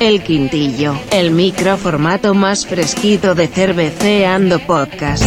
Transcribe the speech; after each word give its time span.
El 0.00 0.22
Quintillo, 0.22 0.94
el 1.10 1.30
microformato 1.30 2.34
más 2.34 2.66
fresquito 2.66 3.34
de 3.34 3.48
Cerveceando 3.48 4.58
Podcast. 4.58 5.24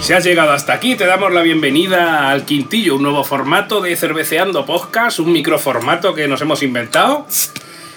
Si 0.00 0.12
has 0.12 0.24
llegado 0.24 0.52
hasta 0.52 0.72
aquí, 0.72 0.96
te 0.96 1.06
damos 1.06 1.32
la 1.32 1.42
bienvenida 1.42 2.30
al 2.30 2.44
Quintillo, 2.44 2.96
un 2.96 3.02
nuevo 3.02 3.24
formato 3.24 3.80
de 3.80 3.96
Cerveceando 3.96 4.64
Podcast, 4.64 5.18
un 5.18 5.32
microformato 5.32 6.14
que 6.14 6.28
nos 6.28 6.40
hemos 6.42 6.62
inventado, 6.62 7.26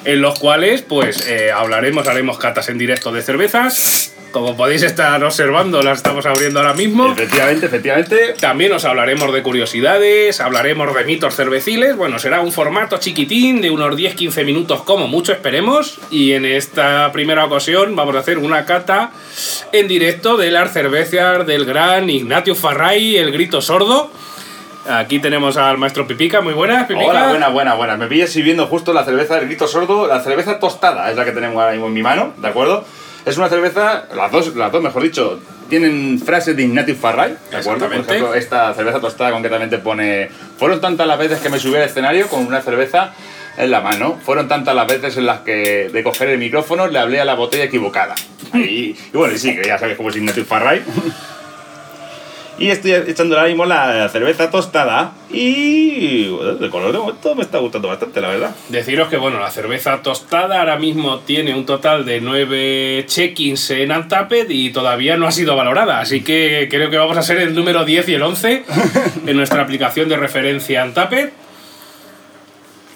en 0.05 0.21
los 0.21 0.39
cuales 0.39 0.81
pues 0.81 1.27
eh, 1.27 1.51
hablaremos, 1.51 2.07
haremos 2.07 2.37
catas 2.37 2.69
en 2.69 2.77
directo 2.77 3.11
de 3.11 3.21
cervezas. 3.21 4.16
Como 4.37 4.55
podéis 4.55 4.83
estar 4.83 5.23
observando, 5.23 5.81
las 5.81 5.97
estamos 5.97 6.23
abriendo 6.27 6.59
ahora 6.59 6.75
mismo. 6.75 7.11
Efectivamente, 7.11 7.65
efectivamente. 7.65 8.35
También 8.39 8.71
os 8.71 8.85
hablaremos 8.85 9.33
de 9.33 9.41
curiosidades, 9.41 10.39
hablaremos 10.41 10.93
de 10.93 11.05
mitos 11.05 11.35
cerveciles. 11.35 11.97
Bueno, 11.97 12.19
será 12.19 12.41
un 12.41 12.51
formato 12.51 12.99
chiquitín 12.99 13.61
de 13.61 13.71
unos 13.71 13.95
10-15 13.95 14.45
minutos 14.45 14.83
como 14.83 15.07
mucho 15.07 15.33
esperemos. 15.33 15.97
Y 16.11 16.33
en 16.33 16.45
esta 16.45 17.11
primera 17.11 17.45
ocasión 17.45 17.95
vamos 17.95 18.15
a 18.15 18.19
hacer 18.19 18.37
una 18.37 18.65
cata 18.65 19.09
en 19.71 19.87
directo 19.87 20.37
de 20.37 20.51
las 20.51 20.71
cervezas 20.71 21.47
del 21.47 21.65
gran 21.65 22.07
Ignatius 22.07 22.59
Farray, 22.59 23.17
el 23.17 23.31
grito 23.31 23.59
sordo. 23.59 24.11
Aquí 24.87 25.17
tenemos 25.17 25.57
al 25.57 25.79
maestro 25.79 26.05
Pipica, 26.05 26.41
muy 26.41 26.53
buenas, 26.53 26.85
Pipica. 26.85 27.07
Hola, 27.07 27.29
buena, 27.29 27.49
buena, 27.49 27.73
buena. 27.73 27.97
Me 27.97 28.05
pillas 28.05 28.29
sirviendo 28.29 28.67
justo 28.67 28.93
la 28.93 29.03
cerveza 29.03 29.37
del 29.37 29.47
grito 29.47 29.67
sordo, 29.67 30.05
la 30.05 30.21
cerveza 30.21 30.59
tostada, 30.59 31.09
es 31.09 31.17
la 31.17 31.25
que 31.25 31.31
tenemos 31.31 31.57
ahora 31.59 31.71
mismo 31.71 31.87
en 31.87 31.93
mi 31.93 32.03
mano, 32.03 32.33
¿de 32.37 32.47
acuerdo? 32.47 32.85
Es 33.27 33.37
una 33.37 33.49
cerveza, 33.49 34.05
las 34.15 34.31
dos, 34.31 34.55
las 34.55 34.71
dos 34.71 34.81
mejor 34.81 35.03
dicho, 35.03 35.39
tienen 35.69 36.19
frases 36.19 36.55
de 36.55 36.63
Ignatius 36.63 36.97
Farray, 36.97 37.35
¿de 37.51 37.57
acuerdo? 37.57 37.85
Por 37.87 37.93
ejemplo, 38.15 38.33
esta 38.35 38.73
cerveza 38.73 38.99
tostada 38.99 39.31
concretamente 39.31 39.77
pone 39.79 40.29
Fueron 40.57 40.79
tantas 40.81 41.05
las 41.07 41.19
veces 41.19 41.39
que 41.39 41.49
me 41.49 41.59
subí 41.59 41.75
al 41.75 41.83
escenario 41.83 42.27
con 42.27 42.45
una 42.47 42.61
cerveza 42.61 43.13
en 43.57 43.69
la 43.71 43.81
mano. 43.81 44.17
Fueron 44.23 44.47
tantas 44.47 44.73
las 44.75 44.87
veces 44.87 45.17
en 45.17 45.25
las 45.25 45.41
que 45.41 45.89
de 45.91 46.03
coger 46.03 46.29
el 46.29 46.37
micrófono 46.39 46.87
le 46.87 46.99
hablé 46.99 47.19
a 47.19 47.25
la 47.25 47.33
botella 47.35 47.65
equivocada. 47.65 48.15
Ahí- 48.53 48.95
y 49.13 49.17
bueno, 49.17 49.33
y 49.33 49.37
sí, 49.37 49.55
que 49.55 49.67
ya 49.67 49.77
sabes 49.77 49.97
cómo 49.97 50.09
es 50.09 50.15
Ignatius 50.15 50.47
Farray. 50.47 50.81
Y 52.59 52.69
estoy 52.69 52.91
echando 52.91 53.35
ahora 53.35 53.47
mismo 53.47 53.65
la 53.65 54.09
cerveza 54.09 54.49
tostada 54.49 55.11
y 55.29 56.27
bueno, 56.29 56.55
de 56.55 56.69
color 56.69 56.91
de 56.91 56.97
momento 56.97 57.35
me 57.35 57.43
está 57.43 57.59
gustando 57.59 57.87
bastante, 57.87 58.19
la 58.19 58.29
verdad. 58.29 58.55
Deciros 58.69 59.09
que 59.09 59.17
bueno, 59.17 59.39
la 59.39 59.51
cerveza 59.51 60.01
tostada 60.01 60.59
ahora 60.59 60.77
mismo 60.77 61.19
tiene 61.19 61.53
un 61.53 61.65
total 61.65 62.03
de 62.05 62.19
9 62.19 63.05
check-ins 63.07 63.69
en 63.71 63.91
Untapped 63.91 64.49
y 64.49 64.71
todavía 64.71 65.17
no 65.17 65.27
ha 65.27 65.31
sido 65.31 65.55
valorada, 65.55 65.99
así 65.99 66.21
que 66.21 66.67
creo 66.69 66.89
que 66.89 66.97
vamos 66.97 67.17
a 67.17 67.21
ser 67.21 67.37
el 67.37 67.53
número 67.53 67.85
10 67.85 68.09
y 68.09 68.13
el 68.15 68.23
11 68.23 68.63
en 69.27 69.37
nuestra 69.37 69.61
aplicación 69.61 70.09
de 70.09 70.17
referencia 70.17 70.83
Untapped. 70.83 71.29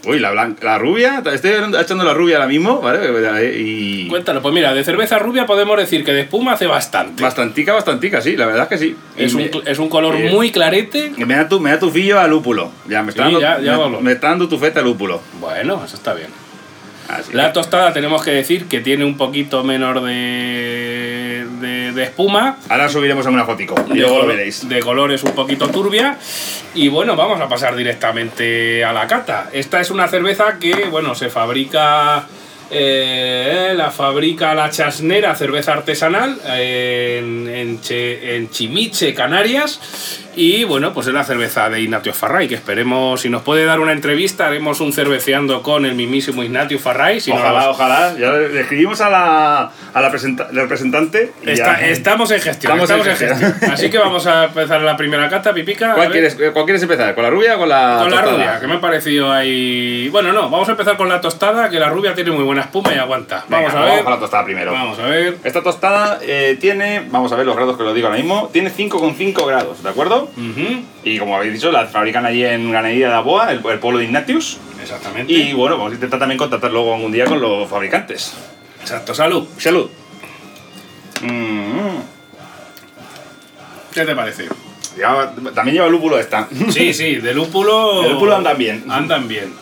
Uy, 0.04 0.18
la, 0.20 0.32
blanca, 0.32 0.66
la 0.66 0.78
rubia, 0.80 1.22
estoy 1.32 1.52
echando 1.80 2.04
la 2.04 2.14
rubia 2.16 2.38
ahora 2.38 2.48
mismo, 2.48 2.82
¿vale? 2.82 3.56
Y 3.60 4.08
Cuéntalo, 4.08 4.42
pues 4.42 4.52
mira, 4.54 4.74
de 4.74 4.84
cerveza 4.84 5.20
rubia 5.20 5.46
podemos 5.46 5.78
decir 5.78 6.04
que 6.04 6.12
de 6.12 6.22
espuma 6.22 6.54
hace 6.54 6.66
bastante. 6.66 7.22
bastantica, 7.22 7.74
bastantica, 7.74 8.20
sí, 8.20 8.36
la 8.36 8.48
verdad 8.48 8.64
es 8.64 8.70
que 8.70 8.78
sí. 8.80 8.96
Es 9.16 9.34
un, 9.36 9.42
me- 9.44 9.52
es 9.72 9.78
un 9.78 9.90
color 9.90 10.16
eh, 10.16 10.32
muy 10.32 10.52
clarete. 10.52 11.12
me 11.18 11.36
da 11.36 11.48
tu, 11.48 11.60
me 11.60 11.70
da 11.70 11.78
tu 11.78 11.92
fillo 11.92 12.20
a 12.20 12.28
lúpulo. 12.28 12.72
Ya, 12.88 13.04
me 13.04 13.10
está, 13.12 13.28
Sí, 13.28 13.34
dando, 13.34 13.42
ya- 13.42 13.60
ya 13.62 13.78
me- 14.02 14.12
está 14.14 14.30
dando 14.30 14.50
tu 14.50 14.58
feta 14.58 14.80
a 14.80 14.84
lúpulo. 14.84 15.22
Bueno, 15.40 15.84
eso 15.86 15.96
está 15.96 16.16
bien. 16.16 16.30
Así 17.08 17.34
La 17.34 17.52
tostada 17.54 17.92
tenemos 17.94 18.24
que 18.24 18.32
decir 18.32 18.66
que 18.68 18.80
tiene 18.80 19.04
un 19.06 19.18
poquito 19.18 19.64
menor 19.64 20.02
de, 20.02 20.12
de, 21.46 21.92
de 21.92 22.04
espuma. 22.04 22.58
Ahora 22.70 22.90
subiremos 22.90 23.26
a 23.26 23.30
una 23.30 23.46
fotico 23.46 23.76
y 23.90 24.00
luego 24.00 24.20
lo 24.20 24.28
veréis. 24.28 24.68
De 24.68 24.80
colores 24.80 25.24
un 25.24 25.34
poquito 25.34 25.70
turbia. 25.70 26.18
Y 26.74 26.88
bueno, 26.88 27.16
vamos 27.16 27.42
a 27.42 27.50
pasar 27.50 27.76
directamente 27.76 28.84
a 28.84 28.94
la 28.94 29.08
cata. 29.08 29.50
Esta 29.52 29.82
es 29.82 29.92
una 29.92 30.08
cerveza 30.08 30.58
que, 30.60 30.86
bueno, 30.86 31.16
se 31.16 31.30
fabrica. 31.30 32.26
Eh, 32.72 33.74
la 33.76 33.92
fabrica 33.92 34.54
la 34.54 34.70
Chasnera 34.70 35.36
Cerveza 35.36 35.74
Artesanal 35.74 36.38
eh, 36.48 37.20
en, 37.22 37.48
en, 37.48 37.82
Che- 37.82 38.36
en 38.36 38.50
Chimiche, 38.50 39.14
Canarias. 39.14 39.80
Y 40.34 40.64
bueno, 40.64 40.94
pues 40.94 41.08
es 41.08 41.14
la 41.14 41.26
cerveza 41.26 41.70
de 41.70 41.82
Ignatius 41.82 42.16
Farray, 42.16 42.48
que 42.48 42.56
esperemos, 42.56 43.20
si 43.20 43.28
nos 43.30 43.42
puede 43.42 43.66
dar 43.66 43.82
una 43.82 43.92
entrevista, 43.92 44.48
haremos 44.48 44.80
un 44.80 44.94
cerveceando 44.94 45.62
con 45.62 45.86
el 45.86 45.94
mismísimo 45.94 46.42
Ignatius 46.42 46.82
Farray. 46.82 47.20
Si 47.20 47.32
no, 47.32 47.36
ojalá, 47.38 47.60
nos- 47.60 47.68
ojalá. 47.76 48.14
Ya 48.18 48.32
le 48.32 48.62
escribimos 48.62 49.02
a 49.02 49.10
la, 49.10 49.72
a 49.94 50.02
la 50.02 50.10
presenta- 50.10 50.48
la 50.54 50.62
representante. 50.62 51.34
Está- 51.46 51.82
estamos 51.86 52.32
en 52.32 52.40
gestión. 52.40 52.80
Estamos 52.80 52.90
Estamos, 52.90 53.06
en 53.08 53.12
en 53.12 53.18
gestión. 53.18 53.52
gestión. 53.52 53.72
Así 53.74 53.90
que 53.90 53.98
vamos 53.98 54.26
a 54.26 54.46
empezar 54.46 54.82
la 54.82 54.96
primera 54.96 55.28
cata, 55.30 55.54
Pipica. 55.54 55.96
¿Cuál 55.96 56.12
quieres, 56.12 56.38
¿Cuál 56.54 56.64
quieres 56.64 56.82
empezar? 56.82 57.14
¿Con 57.14 57.26
la 57.26 57.30
rubia 57.30 57.56
o 57.58 57.60
con 57.60 57.68
la 57.68 57.98
Con 58.02 58.12
la 58.12 58.18
tostada? 58.22 58.32
rubia, 58.38 58.60
que 58.62 58.68
me 58.68 58.74
ha 58.76 58.80
parecido 58.82 59.30
ahí. 59.34 60.08
Bueno, 60.14 60.32
no, 60.32 60.50
vamos 60.50 60.70
a 60.70 60.72
empezar 60.72 60.96
con 60.96 61.10
la 61.10 61.20
tostada, 61.20 61.70
que 61.70 61.78
la 61.78 61.90
rubia 61.90 62.16
tiene 62.16 62.32
muy 62.32 62.46
buena 62.46 62.61
espuma 62.62 62.94
y 62.94 62.98
aguanta. 62.98 63.46
Venga, 63.48 63.68
vamos 63.68 63.74
a 63.76 63.80
ver. 63.82 63.90
Vamos 63.90 64.04
con 64.04 64.14
la 64.14 64.20
tostada 64.20 64.44
primero. 64.46 64.72
Vamos 64.72 65.00
a 65.00 65.04
ver. 65.04 65.38
Esta 65.44 65.62
tostada 65.64 66.20
eh, 66.22 66.58
tiene, 66.60 67.08
vamos 67.10 67.32
a 67.32 67.36
ver 67.36 67.46
los 67.46 67.56
grados 67.56 67.78
que 67.78 67.84
lo 67.84 67.94
digo 67.94 68.08
ahora 68.08 68.18
mismo, 68.20 68.50
tiene 68.54 68.72
5,5 68.72 69.46
grados, 69.46 69.84
¿de 69.84 69.90
acuerdo? 69.90 70.30
Y 71.04 71.18
como 71.20 71.36
habéis 71.36 71.54
dicho, 71.54 71.72
la 71.72 71.86
fabrican 71.88 72.26
allí 72.26 72.46
en 72.46 72.72
Ganadería 72.72 73.10
de 73.10 73.16
Aboa, 73.16 73.52
el, 73.52 73.62
el 73.66 73.80
pueblo 73.80 74.00
de 74.00 74.06
Ignatius. 74.06 74.58
Exactamente. 74.82 75.32
Y 75.32 75.54
bueno, 75.54 75.78
vamos 75.78 75.92
a 75.92 75.96
intentar 75.96 76.20
también 76.20 76.38
contactar 76.38 76.72
luego 76.72 76.94
algún 76.96 77.12
día 77.12 77.26
con 77.26 77.40
los 77.42 77.70
fabricantes. 77.70 78.34
Exacto, 78.82 79.14
salud. 79.14 79.48
Salud. 79.58 79.90
Mm, 81.22 82.00
¿Qué 83.94 84.06
te 84.06 84.16
parece? 84.16 84.48
lleva- 84.98 85.34
también 85.54 85.76
lleva 85.76 85.88
lúpulo 85.88 86.18
esta. 86.20 86.48
Sí, 86.70 86.94
sí, 86.94 87.16
de 87.18 87.34
lúpulo. 87.34 88.02
De 88.04 88.10
lúpulo 88.10 88.36
andan 88.36 88.58
bien. 88.58 88.84
Andan 88.90 89.28
bien. 89.28 89.54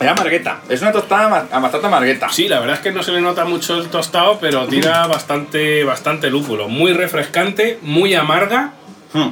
Lleva 0.00 0.14
margueta. 0.14 0.60
Es 0.68 0.80
una 0.82 0.92
tostada 0.92 1.46
a 1.50 1.58
bastante 1.58 1.88
margueta. 1.88 2.28
Sí, 2.30 2.48
la 2.48 2.58
verdad 2.60 2.76
es 2.76 2.82
que 2.82 2.90
no 2.92 3.02
se 3.02 3.12
le 3.12 3.20
nota 3.20 3.44
mucho 3.44 3.76
el 3.76 3.88
tostado, 3.88 4.38
pero 4.40 4.66
tira 4.66 5.06
bastante, 5.06 5.84
bastante 5.84 6.30
lúpulo. 6.30 6.68
Muy 6.68 6.92
refrescante, 6.92 7.78
muy 7.82 8.14
amarga. 8.14 8.72
Hmm. 9.12 9.28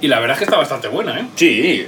Y 0.00 0.08
la 0.08 0.20
verdad 0.20 0.34
es 0.36 0.38
que 0.38 0.44
está 0.44 0.56
bastante 0.56 0.88
buena, 0.88 1.18
¿eh? 1.20 1.24
Sí. 1.34 1.86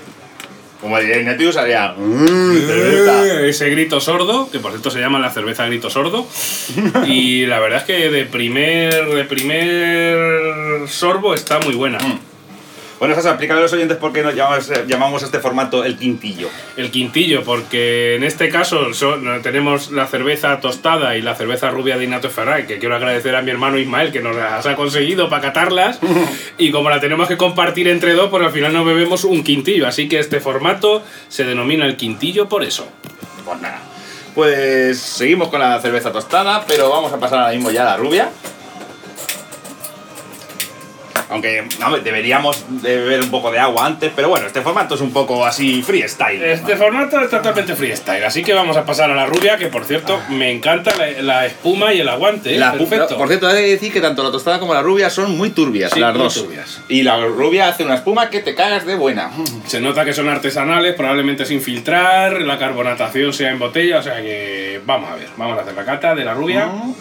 Como 0.81 0.99
diría 0.99 1.19
Ignatius, 1.19 1.57
haría... 1.57 1.95
"Mm, 1.97 2.57
cerveza". 2.67 3.25
Eh, 3.25 3.49
Ese 3.51 3.71
grito 3.71 4.01
sordo, 4.01 4.51
que 4.51 4.59
por 4.59 4.73
cierto 4.73 4.91
se 4.91 4.99
llama 4.99 5.21
la 5.21 5.31
cerveza 5.31 5.65
grito 5.67 5.89
sordo. 5.89 6.27
Y 7.07 7.47
la 7.47 7.61
verdad 7.61 7.79
es 7.81 7.85
que 7.85 8.11
de 8.11 8.25
primer, 8.27 9.07
de 9.07 9.25
primer 9.25 10.89
sorbo 10.89 11.35
está 11.35 11.61
muy 11.61 11.75
buena. 11.75 11.99
Mm. 11.99 12.19
Bueno, 13.03 13.17
Sasa, 13.17 13.31
explícale 13.31 13.59
a 13.59 13.63
los 13.65 13.73
oyentes 13.73 13.97
por 13.97 14.13
qué 14.13 14.23
nos 14.23 14.33
llamamos, 14.33 14.71
llamamos 14.87 15.23
a 15.25 15.27
este 15.27 15.41
formato 15.41 15.83
el 15.85 15.97
quintillo. 15.99 16.49
El 16.77 16.93
quintillo, 16.93 17.43
porque 17.43 18.15
en 18.15 18.23
este 18.23 18.49
caso 18.49 18.95
son- 18.95 19.43
tenemos 19.43 19.91
la 19.91 20.07
cerveza 20.07 20.61
tostada 20.61 21.17
y 21.17 21.21
la 21.21 21.35
cerveza 21.35 21.69
rubia 21.71 21.99
de 21.99 22.05
Ignacio 22.05 22.31
Ferray, 22.31 22.65
que 22.65 22.79
quiero 22.79 22.95
agradecer 22.95 23.35
a 23.35 23.43
mi 23.43 23.51
hermano 23.51 23.77
Ismael 23.77 24.13
que 24.13 24.21
nos 24.21 24.37
las 24.37 24.65
ha 24.67 24.77
conseguido 24.77 25.29
para 25.29 25.43
catarlas. 25.43 25.99
y 26.59 26.71
como 26.71 26.91
la 26.91 27.01
tenemos 27.01 27.27
que 27.27 27.37
compartir 27.37 27.89
entre 27.89 28.13
dos, 28.15 28.31
pues 28.31 28.41
al 28.45 28.53
final 28.53 28.73
nos 28.73 28.87
bebemos 28.87 29.25
un 29.25 29.43
quintillo. 29.43 29.89
Así 29.89 30.09
que 30.09 30.21
este 30.21 30.39
formato 30.39 31.03
se 31.29 31.43
denomina 31.43 31.87
el 31.87 31.97
quintillo 31.97 32.49
por 32.49 32.63
eso. 32.63 32.87
Pues 33.45 33.61
nada. 33.61 33.81
Pues 34.37 35.01
seguimos 35.01 35.49
con 35.49 35.59
la 35.59 35.81
cerveza 35.81 36.13
tostada, 36.13 36.65
pero 36.69 36.89
vamos 36.89 37.13
a 37.13 37.19
pasar 37.19 37.41
ahora 37.41 37.53
mismo 37.53 37.73
ya 37.73 37.83
a 37.83 37.85
la 37.85 37.97
rubia. 37.97 38.31
Aunque 41.33 41.65
no, 41.81 41.97
deberíamos 41.99 42.65
de 42.83 42.97
beber 42.99 43.21
un 43.23 43.31
poco 43.31 43.51
de 43.51 43.59
agua 43.59 43.87
antes, 43.87 44.13
pero 44.15 44.29
bueno, 44.29 44.47
este 44.47 44.61
formato 44.61 44.95
es 44.95 45.01
un 45.01 45.13
poco 45.13 45.45
así 45.45 45.83
freestyle. 45.83 46.43
Este 46.43 46.77
formato 46.77 47.21
es 47.21 47.31
totalmente 47.31 47.75
freestyle, 47.75 48.25
así 48.25 48.43
que 48.43 48.53
vamos 48.53 48.77
a 48.77 48.85
pasar 48.85 49.11
a 49.11 49.15
la 49.15 49.27
rubia, 49.27 49.57
que 49.57 49.67
por 49.69 49.85
cierto 49.85 50.21
me 50.31 50.51
encanta 50.53 50.93
la, 50.97 51.23
la 51.23 51.47
espuma 51.47 51.93
y 51.93 52.01
el 52.01 52.09
aguante. 52.09 52.55
¿eh? 52.55 52.59
La 52.59 52.73
Perfecto. 52.73 53.17
por 53.17 53.29
cierto, 53.29 53.49
hay 53.49 53.57
que 53.65 53.71
decir 53.71 53.93
que 53.93 54.01
tanto 54.01 54.23
la 54.23 54.31
tostada 54.31 54.59
como 54.59 54.75
la 54.75 54.83
rubia 54.83 55.11
son 55.11 55.37
muy 55.37 55.51
turbias, 55.51 55.93
Sí, 55.93 56.01
las 56.01 56.15
muy 56.15 56.25
dos. 56.25 56.35
turbias. 56.35 56.81
Y 56.89 57.03
la 57.03 57.19
rubia 57.25 57.69
hace 57.69 57.85
una 57.85 57.95
espuma 57.95 58.29
que 58.31 58.41
te 58.41 58.55
cagas 58.55 58.85
de 58.87 58.95
buena. 58.95 59.31
Se 59.67 59.81
nota 59.81 60.05
que 60.05 60.13
son 60.13 60.29
artesanales, 60.29 60.95
probablemente 60.95 61.45
sin 61.47 61.61
filtrar, 61.61 62.41
la 62.43 62.59
carbonatación 62.59 63.33
sea 63.33 63.51
en 63.51 63.59
botella, 63.59 63.99
o 63.99 64.03
sea 64.03 64.17
que 64.23 64.81
vamos 64.85 65.11
a 65.11 65.15
ver, 65.17 65.29
vamos 65.37 65.59
a 65.59 65.63
hacer 65.63 65.75
la 65.75 65.85
cata 65.85 66.15
de 66.15 66.25
la 66.25 66.35
rubia. 66.35 66.67
Mm. 66.67 66.95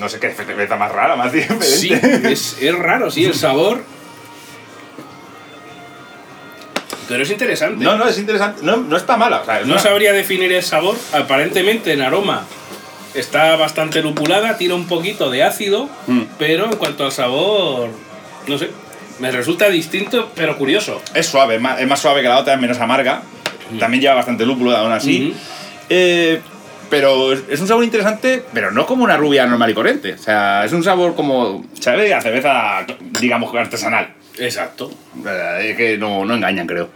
No 0.00 0.08
sé 0.08 0.20
qué 0.20 0.32
cerveza 0.32 0.76
más 0.76 0.92
rara, 0.92 1.16
más 1.16 1.32
diferente. 1.32 1.66
Sí, 1.66 1.92
es, 1.92 2.56
es 2.60 2.74
raro, 2.78 3.10
sí, 3.10 3.24
el 3.24 3.34
sabor. 3.34 3.82
Pero 7.08 7.22
es 7.22 7.30
interesante. 7.30 7.82
No, 7.82 7.96
no, 7.96 8.06
es 8.06 8.18
interesante. 8.18 8.60
No, 8.62 8.76
no 8.76 8.96
está 8.96 9.16
mala. 9.16 9.40
O 9.40 9.44
sea, 9.44 9.60
es 9.60 9.66
No 9.66 9.74
una- 9.74 9.82
sabría 9.82 10.12
definir 10.12 10.52
el 10.52 10.62
sabor. 10.62 10.96
Aparentemente 11.12 11.92
en 11.92 12.02
aroma 12.02 12.44
está 13.14 13.56
bastante 13.56 14.02
lupulada, 14.02 14.58
tiene 14.58 14.74
un 14.74 14.86
poquito 14.86 15.30
de 15.30 15.42
ácido, 15.42 15.88
Mm. 16.06 16.22
pero 16.38 16.66
en 16.66 16.76
cuanto 16.76 17.04
al 17.06 17.12
sabor, 17.12 17.88
no 18.46 18.58
sé, 18.58 18.70
me 19.18 19.30
resulta 19.32 19.68
distinto 19.70 20.30
pero 20.36 20.56
curioso. 20.58 21.00
Es 21.14 21.26
suave, 21.26 21.56
es 21.56 21.60
más, 21.60 21.80
es 21.80 21.88
más 21.88 21.98
suave 22.00 22.20
que 22.22 22.28
la 22.28 22.38
otra, 22.38 22.54
es 22.54 22.60
menos 22.60 22.78
amarga. 22.78 23.22
También 23.80 24.02
lleva 24.02 24.14
bastante 24.14 24.44
lúpulo, 24.46 24.76
aún 24.76 24.92
así. 24.92 25.30
Ujú. 25.30 25.38
Eh, 25.88 26.40
pero 26.90 27.32
es 27.32 27.60
un 27.60 27.66
sabor 27.68 27.84
interesante, 27.84 28.42
pero 28.52 28.70
no 28.70 28.86
como 28.86 29.04
una 29.04 29.16
rubia 29.16 29.46
normal 29.46 29.70
y 29.70 29.74
corriente. 29.74 30.14
O 30.14 30.18
sea, 30.18 30.64
es 30.64 30.72
un 30.72 30.82
sabor 30.82 31.14
como, 31.14 31.64
¿sabes? 31.80 32.12
A 32.12 32.20
cerveza, 32.20 32.86
digamos, 33.20 33.54
artesanal. 33.54 34.14
Exacto. 34.38 34.90
Eh, 35.26 35.70
Es 35.70 35.76
que 35.76 35.98
no, 35.98 36.24
no 36.24 36.34
engañan, 36.34 36.66
creo. 36.66 36.90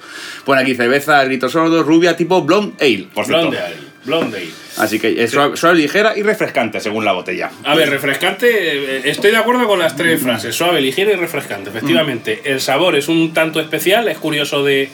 Pone 0.44 0.62
aquí 0.62 0.74
cerveza, 0.74 1.22
grito 1.24 1.48
sordo, 1.48 1.82
rubia 1.82 2.16
tipo 2.16 2.42
blonde 2.42 2.74
ale, 2.80 3.08
por 3.12 3.24
cierto. 3.26 3.48
Blonde 3.50 3.58
Ale. 3.60 3.76
Blonde 4.04 4.36
Ale. 4.38 4.50
Así 4.78 4.98
que 4.98 5.22
es 5.22 5.30
suave, 5.32 5.56
suave, 5.56 5.76
ligera 5.76 6.16
y 6.16 6.22
refrescante, 6.22 6.80
según 6.80 7.04
la 7.04 7.12
botella. 7.12 7.50
A 7.64 7.74
ver, 7.74 7.90
refrescante, 7.90 8.46
eh, 8.48 9.02
estoy 9.04 9.32
de 9.32 9.36
acuerdo 9.36 9.66
con 9.66 9.78
las 9.78 9.96
tres 9.96 10.22
frases, 10.22 10.54
suave, 10.54 10.80
ligera 10.80 11.12
y 11.12 11.16
refrescante. 11.16 11.70
Efectivamente, 11.70 12.40
el 12.44 12.60
sabor 12.60 12.94
es 12.96 13.08
un 13.08 13.34
tanto 13.34 13.60
especial, 13.60 14.08
es 14.08 14.18
curioso 14.18 14.64
de, 14.64 14.88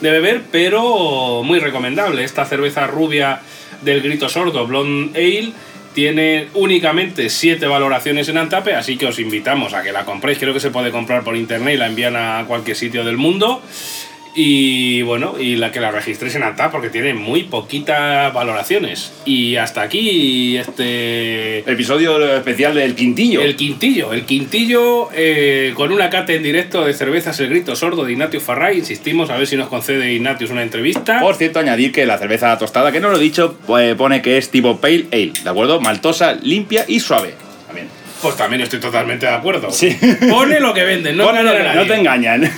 de 0.00 0.10
beber, 0.10 0.42
pero 0.52 1.42
muy 1.42 1.58
recomendable. 1.58 2.22
Esta 2.22 2.44
cerveza 2.44 2.86
rubia 2.86 3.40
del 3.84 4.02
grito 4.02 4.28
sordo, 4.28 4.66
Blonde 4.66 5.18
Ale, 5.18 5.52
tiene 5.94 6.48
únicamente 6.54 7.30
siete 7.30 7.66
valoraciones 7.66 8.28
en 8.28 8.38
Antape, 8.38 8.74
así 8.74 8.96
que 8.96 9.06
os 9.06 9.18
invitamos 9.18 9.74
a 9.74 9.82
que 9.82 9.92
la 9.92 10.04
compréis. 10.04 10.38
Creo 10.38 10.52
que 10.52 10.60
se 10.60 10.70
puede 10.70 10.90
comprar 10.90 11.22
por 11.22 11.36
internet 11.36 11.74
y 11.74 11.76
la 11.78 11.86
envían 11.86 12.16
a 12.16 12.44
cualquier 12.48 12.76
sitio 12.76 13.04
del 13.04 13.16
mundo. 13.16 13.62
Y 14.34 15.02
bueno, 15.02 15.34
y 15.38 15.56
la 15.56 15.70
que 15.70 15.80
la 15.80 15.90
registréis 15.90 16.34
en 16.34 16.42
Antap 16.42 16.72
porque 16.72 16.90
tiene 16.90 17.14
muy 17.14 17.44
poquitas 17.44 18.32
valoraciones. 18.34 19.12
Y 19.24 19.56
hasta 19.56 19.82
aquí 19.82 20.56
este 20.56 21.58
Episodio 21.70 22.36
especial 22.36 22.74
del 22.74 22.94
Quintillo. 22.94 23.42
el 23.42 23.56
quintillo, 23.56 24.12
el 24.12 24.24
quintillo 24.24 25.08
eh, 25.14 25.72
con 25.74 25.92
una 25.92 26.10
cata 26.10 26.32
en 26.32 26.42
directo 26.42 26.84
de 26.84 26.92
cervezas 26.94 27.38
El 27.40 27.48
Grito 27.48 27.76
Sordo 27.76 28.04
de 28.04 28.12
Ignatius 28.12 28.42
Farray. 28.42 28.78
Insistimos 28.78 29.30
a 29.30 29.36
ver 29.36 29.46
si 29.46 29.56
nos 29.56 29.68
concede 29.68 30.12
Ignatius 30.12 30.50
una 30.50 30.62
entrevista. 30.62 31.20
Por 31.20 31.36
cierto, 31.36 31.60
añadir 31.60 31.92
que 31.92 32.06
la 32.06 32.18
cerveza 32.18 32.56
tostada, 32.58 32.90
que 32.90 33.00
no 33.00 33.10
lo 33.10 33.18
he 33.18 33.20
dicho, 33.20 33.56
pues, 33.66 33.94
pone 33.94 34.20
que 34.20 34.36
es 34.36 34.50
tipo 34.50 34.78
Pale 34.78 35.06
Ale, 35.12 35.32
¿de 35.42 35.50
acuerdo? 35.50 35.80
Maltosa, 35.80 36.34
limpia 36.34 36.84
y 36.88 37.00
suave. 37.00 37.43
Pues 38.24 38.36
también 38.36 38.62
estoy 38.62 38.80
totalmente 38.80 39.26
de 39.26 39.32
acuerdo. 39.32 39.70
Sí. 39.70 39.96
Pone 40.30 40.58
lo 40.58 40.72
que 40.72 40.82
venden, 40.82 41.16
no, 41.16 41.24
Pone 41.26 41.42
lo 41.42 41.50
engañan 41.52 41.72
que- 41.72 41.78
a 41.78 41.82
no 41.82 41.86
te 41.86 41.94
engañan. 42.00 42.52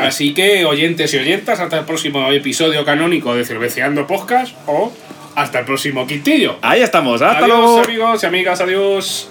Así 0.00 0.34
que, 0.34 0.64
oyentes 0.64 1.14
y 1.14 1.18
oyentas, 1.18 1.60
hasta 1.60 1.78
el 1.78 1.84
próximo 1.84 2.30
episodio 2.32 2.84
canónico 2.84 3.34
de 3.34 3.44
Cerveceando 3.44 4.06
Podcast 4.08 4.54
o 4.66 4.92
hasta 5.36 5.60
el 5.60 5.64
próximo 5.64 6.04
quintillo. 6.06 6.56
Ahí 6.62 6.82
estamos, 6.82 7.22
hasta 7.22 7.44
adiós, 7.44 7.48
luego. 7.58 7.82
amigos 7.84 8.22
y 8.22 8.26
amigas, 8.26 8.60
adiós. 8.60 9.28